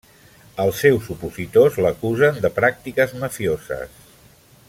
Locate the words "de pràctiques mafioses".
2.47-4.05